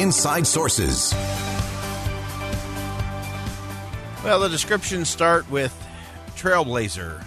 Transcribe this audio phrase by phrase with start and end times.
[0.00, 1.12] Inside Sources.
[4.22, 5.74] Well, the descriptions start with
[6.36, 7.24] trailblazer,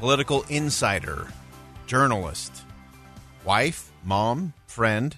[0.00, 1.28] political insider,
[1.86, 2.64] journalist,
[3.44, 5.16] wife, mom, friend.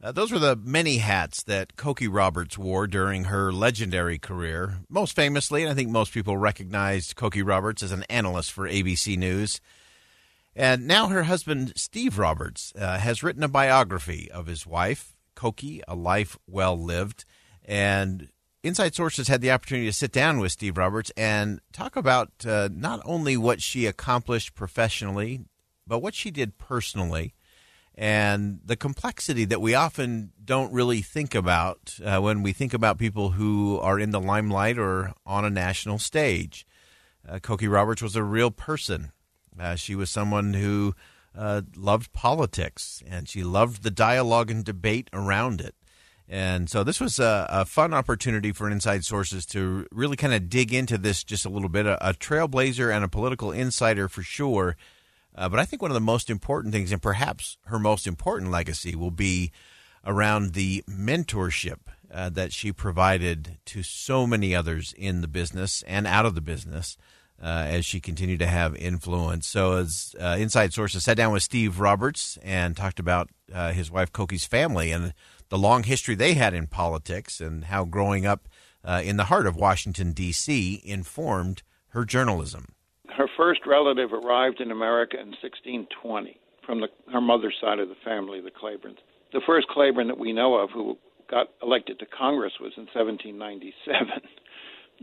[0.00, 4.78] Uh, those were the many hats that Cokie Roberts wore during her legendary career.
[4.88, 9.18] Most famously, and I think most people recognized Cokie Roberts as an analyst for ABC
[9.18, 9.60] News.
[10.54, 15.80] And now her husband, Steve Roberts, uh, has written a biography of his wife, Cokie,
[15.86, 17.24] A Life Well Lived.
[17.64, 18.28] And
[18.64, 22.68] Inside Sources had the opportunity to sit down with Steve Roberts and talk about uh,
[22.72, 25.40] not only what she accomplished professionally,
[25.86, 27.34] but what she did personally
[27.96, 32.98] and the complexity that we often don't really think about uh, when we think about
[32.98, 36.66] people who are in the limelight or on a national stage.
[37.26, 39.12] Uh, Cokie Roberts was a real person.
[39.58, 40.94] Uh, she was someone who
[41.36, 45.74] uh, loved politics and she loved the dialogue and debate around it.
[46.28, 50.48] And so this was a, a fun opportunity for Inside Sources to really kind of
[50.48, 51.86] dig into this just a little bit.
[51.86, 54.76] A, a trailblazer and a political insider for sure.
[55.36, 58.50] Uh, but I think one of the most important things, and perhaps her most important
[58.50, 59.52] legacy, will be
[60.04, 61.80] around the mentorship
[62.12, 66.40] uh, that she provided to so many others in the business and out of the
[66.40, 66.96] business.
[67.38, 69.46] Uh, as she continued to have influence.
[69.46, 73.90] So, as uh, Inside Sources sat down with Steve Roberts and talked about uh, his
[73.90, 75.12] wife Cokie's family and
[75.50, 78.48] the long history they had in politics and how growing up
[78.82, 82.68] uh, in the heart of Washington, D.C., informed her journalism.
[83.08, 87.94] Her first relative arrived in America in 1620 from the, her mother's side of the
[88.04, 88.98] family, the Claibornes.
[89.32, 90.98] The first Claiborne that we know of who
[91.30, 94.08] got elected to Congress was in 1797.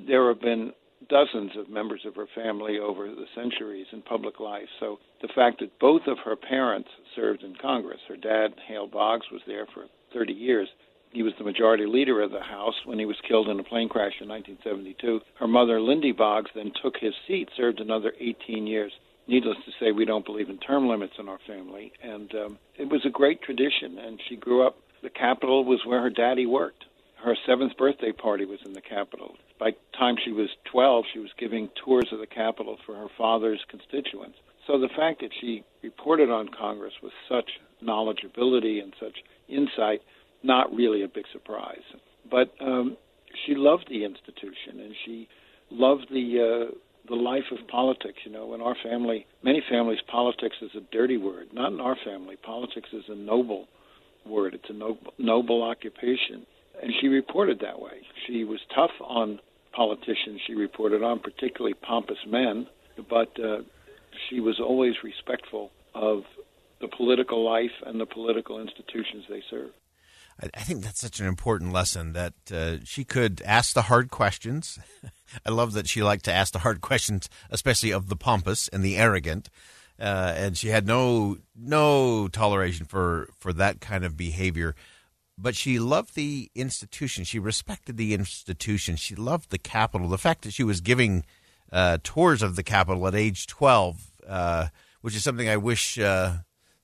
[0.07, 0.71] There have been
[1.09, 4.67] dozens of members of her family over the centuries in public life.
[4.79, 9.25] So the fact that both of her parents served in Congress, her dad, Hale Boggs,
[9.31, 10.69] was there for 30 years.
[11.11, 13.87] He was the majority leader of the House when he was killed in a plane
[13.87, 15.21] crash in 1972.
[15.39, 18.91] Her mother, Lindy Boggs, then took his seat, served another 18 years.
[19.27, 21.93] Needless to say, we don't believe in term limits in our family.
[22.01, 23.99] And um, it was a great tradition.
[23.99, 26.82] And she grew up, the Capitol was where her daddy worked.
[27.23, 29.35] Her seventh birthday party was in the Capitol.
[29.57, 33.07] By the time she was 12, she was giving tours of the Capitol for her
[33.17, 34.37] father's constituents.
[34.67, 37.49] So the fact that she reported on Congress with such
[37.81, 39.17] knowledgeability and such
[39.47, 40.01] insight,
[40.43, 41.83] not really a big surprise.
[42.29, 42.97] But um,
[43.45, 45.29] she loved the institution and she
[45.71, 46.75] loved the uh,
[47.07, 48.19] the life of politics.
[48.25, 51.47] You know, in our family, many families, politics is a dirty word.
[51.53, 52.35] Not in our family.
[52.35, 53.67] Politics is a noble
[54.25, 54.53] word.
[54.53, 56.45] It's a noble, noble occupation,
[56.83, 58.01] and she reported that way.
[58.27, 59.39] She was tough on
[59.71, 62.67] politicians she reported on, particularly pompous men,
[63.09, 63.61] but uh,
[64.29, 66.23] she was always respectful of
[66.81, 69.69] the political life and the political institutions they serve.
[70.53, 74.79] I think that's such an important lesson that uh, she could ask the hard questions.
[75.45, 78.83] I love that she liked to ask the hard questions, especially of the pompous and
[78.83, 79.49] the arrogant.
[79.99, 84.75] Uh, and she had no no toleration for for that kind of behavior
[85.37, 87.23] but she loved the institution.
[87.23, 88.95] She respected the institution.
[88.95, 90.07] She loved the Capitol.
[90.07, 91.25] The fact that she was giving
[91.71, 94.67] uh, tours of the Capitol at age 12, uh,
[95.01, 96.37] which is something I wish uh,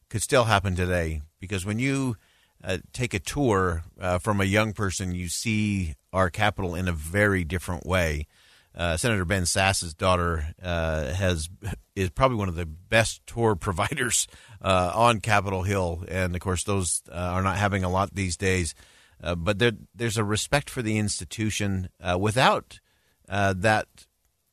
[0.10, 1.22] could still happen today.
[1.40, 2.18] Because when you
[2.64, 6.94] uh, take a tour uh, from a young person, you see our Capitol in a
[6.94, 8.28] very different way.
[8.76, 11.50] Uh, Senator Ben Sasse's daughter uh, has
[11.96, 14.28] is probably one of the best tour providers
[14.62, 18.38] uh, on Capitol Hill, and of course those uh, are not having a lot these
[18.38, 18.76] days.
[19.22, 22.80] Uh, but there, there's a respect for the institution without
[23.28, 23.88] that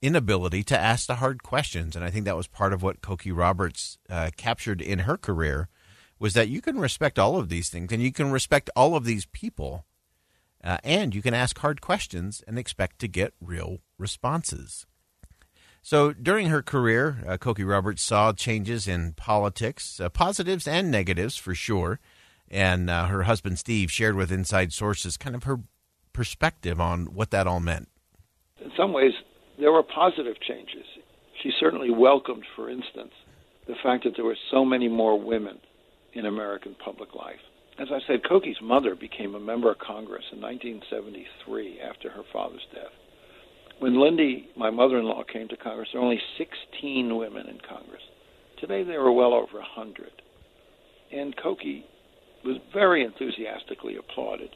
[0.02, 3.36] inability to ask the hard questions, and I think that was part of what Cokie
[3.36, 3.98] Roberts
[4.36, 5.68] captured in her career
[6.18, 9.04] was that you can respect all of these things, and you can respect all of
[9.04, 9.84] these people
[10.62, 14.86] uh, and you can ask hard questions and expect to get real responses.
[15.82, 21.36] So during her career, uh, Cokie Roberts saw changes in politics, uh, positives and negatives
[21.36, 22.00] for sure.
[22.50, 25.60] And uh, her husband Steve shared with Inside Sources kind of her
[26.12, 27.88] perspective on what that all meant.
[28.60, 29.12] In some ways,
[29.60, 30.86] there were positive changes.
[31.42, 33.12] She certainly welcomed, for instance,
[33.68, 35.58] the fact that there were so many more women
[36.14, 37.38] in American public life
[37.78, 42.66] as I said, Cokie's mother became a member of Congress in 1973 after her father's
[42.72, 42.92] death.
[43.78, 47.58] When Lindy, my mother in law, came to Congress, there were only 16 women in
[47.68, 48.02] Congress.
[48.58, 50.10] Today there are well over 100.
[51.12, 51.84] And Cokie
[52.44, 54.50] was very enthusiastically applauded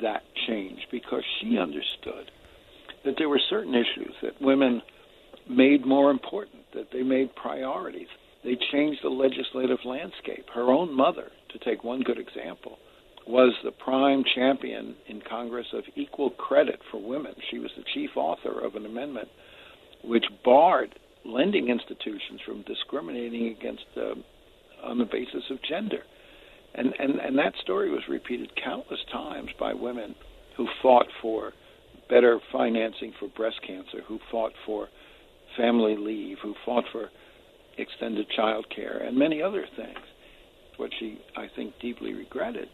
[0.00, 2.30] that change because she understood
[3.04, 4.82] that there were certain issues that women
[5.48, 8.06] made more important, that they made priorities.
[8.44, 10.46] They changed the legislative landscape.
[10.54, 12.78] Her own mother, to take one good example,
[13.26, 17.34] was the prime champion in Congress of equal credit for women.
[17.50, 19.28] She was the chief author of an amendment
[20.02, 24.14] which barred lending institutions from discriminating against uh,
[24.82, 26.02] on the basis of gender.
[26.74, 30.14] And, and and that story was repeated countless times by women
[30.56, 31.52] who fought for
[32.08, 34.88] better financing for breast cancer, who fought for
[35.56, 37.10] family leave, who fought for
[37.76, 39.98] extended child care, and many other things.
[40.80, 42.68] What she, I think, deeply regretted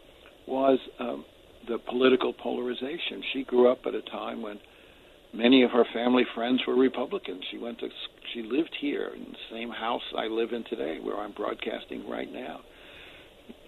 [0.46, 1.24] was um,
[1.66, 3.20] the political polarization.
[3.32, 4.60] She grew up at a time when
[5.34, 7.42] many of her family friends were Republicans.
[7.50, 7.88] She went to
[8.32, 12.32] she lived here in the same house I live in today, where I'm broadcasting right
[12.32, 12.60] now.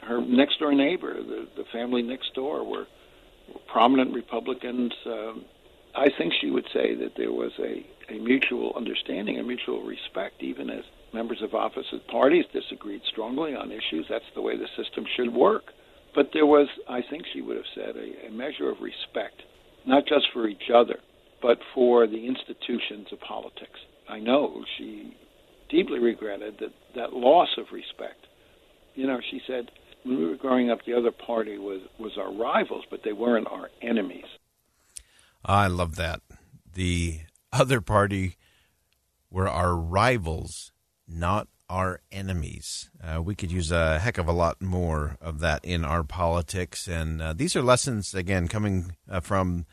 [0.02, 2.86] Her next door neighbor, the the family next door, were
[3.66, 4.92] prominent Republicans.
[5.04, 5.44] Um,
[5.96, 10.42] I think she would say that there was a, a mutual understanding, a mutual respect,
[10.42, 14.06] even as members of opposite parties disagreed strongly on issues.
[14.08, 15.64] That's the way the system should work.
[16.14, 19.42] But there was, I think she would have said, a, a measure of respect,
[19.86, 20.98] not just for each other,
[21.40, 23.78] but for the institutions of politics.
[24.08, 25.14] I know she
[25.68, 28.26] deeply regretted that, that loss of respect.
[28.94, 29.70] You know, she said,
[30.02, 33.46] when we were growing up, the other party was, was our rivals, but they weren't
[33.46, 34.24] our enemies.
[35.44, 36.20] I love that.
[36.74, 37.20] The
[37.52, 38.36] other party
[39.30, 40.72] were our rivals,
[41.06, 42.90] not our enemies.
[43.02, 46.86] Uh, we could use a heck of a lot more of that in our politics.
[46.86, 49.66] And uh, these are lessons, again, coming uh, from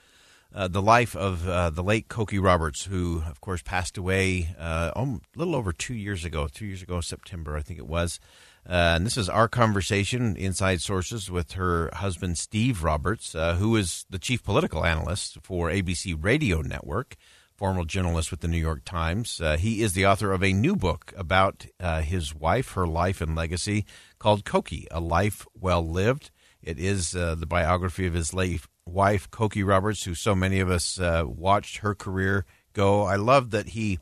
[0.54, 4.92] uh, the life of uh, the late Cokie Roberts, who, of course, passed away uh,
[4.96, 8.20] a little over two years ago, two years ago, September, I think it was.
[8.66, 14.20] and this is our conversation, Inside Sources, with her husband, Steve Roberts, who is the
[14.20, 17.16] chief political analyst for ABC Radio Network
[17.56, 19.40] former journalist with the New York Times.
[19.40, 23.22] Uh, he is the author of a new book about uh, his wife, her life
[23.22, 23.86] and legacy,
[24.20, 26.32] called Cokie, A Life Well Lived.
[26.62, 30.70] It is uh, the biography of his late wife, Cokie Roberts, who so many of
[30.70, 33.04] us uh, watched her career go.
[33.04, 34.00] I love that he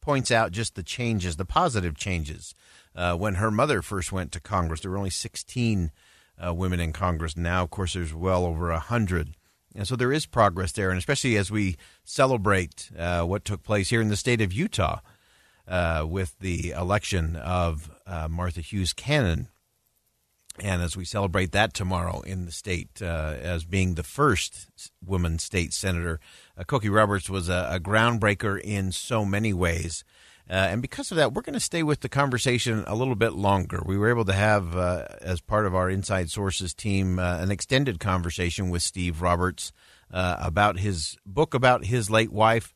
[0.00, 2.54] points out just the changes, the positive changes.
[2.94, 5.92] Uh, when her mother first went to Congress, there were only 16
[6.44, 7.36] uh, women in Congress.
[7.36, 9.36] Now, of course, there's well over 100.
[9.76, 13.90] And so there is progress there, and especially as we celebrate uh, what took place
[13.90, 15.00] here in the state of Utah
[15.68, 19.48] uh, with the election of uh, Martha Hughes Cannon.
[20.60, 24.70] And as we celebrate that tomorrow in the state uh, as being the first
[25.04, 26.18] woman state senator,
[26.56, 30.02] uh, Cokie Roberts was a, a groundbreaker in so many ways.
[30.48, 33.32] Uh, and because of that, we're going to stay with the conversation a little bit
[33.32, 33.82] longer.
[33.84, 37.50] We were able to have, uh, as part of our Inside Sources team, uh, an
[37.50, 39.72] extended conversation with Steve Roberts
[40.12, 42.74] uh, about his book about his late wife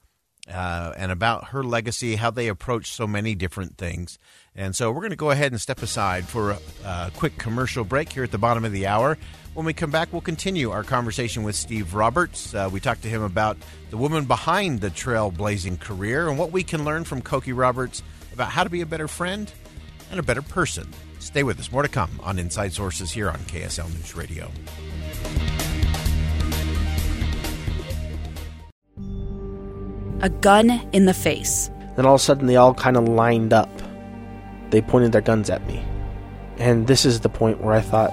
[0.53, 4.19] uh, and about her legacy, how they approach so many different things.
[4.55, 7.85] And so we're going to go ahead and step aside for a, a quick commercial
[7.85, 9.17] break here at the bottom of the hour.
[9.53, 12.55] When we come back, we'll continue our conversation with Steve Roberts.
[12.55, 13.57] Uh, we talked to him about
[13.91, 18.03] the woman behind the trailblazing career and what we can learn from Cokie Roberts
[18.33, 19.53] about how to be a better friend
[20.13, 20.89] and a better person.
[21.19, 21.73] Stay with us.
[21.73, 24.51] More to come on Inside Sources here on KSL News Radio.
[30.23, 31.71] A gun in the face.
[31.97, 33.71] Then all of a sudden, they all kind of lined up.
[34.71, 35.85] They pointed their guns at me.
[36.59, 38.13] And this is the point where I thought,